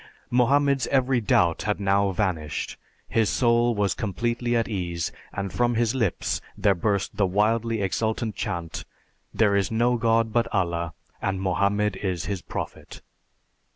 (Mohammed 0.03 0.17
R. 0.17 0.17
F. 0.17 0.25
Dibble.) 0.25 0.37
Mohammed's 0.37 0.87
every 0.87 1.21
doubt 1.21 1.61
had 1.61 1.79
now 1.79 2.11
vanished, 2.11 2.77
his 3.07 3.29
soul 3.29 3.75
was 3.75 3.93
completely 3.93 4.55
at 4.55 4.67
ease, 4.67 5.11
and 5.31 5.53
from 5.53 5.75
his 5.75 5.93
lips 5.93 6.41
there 6.57 6.73
burst 6.73 7.17
the 7.17 7.27
wildly 7.27 7.83
exultant 7.83 8.33
chant, 8.35 8.83
"There 9.31 9.55
is 9.55 9.69
no 9.69 9.97
God 9.97 10.33
but 10.33 10.51
Allah 10.51 10.95
and 11.21 11.39
Mohammed 11.39 11.97
is 11.97 12.25
His 12.25 12.41
Prophet." 12.41 13.03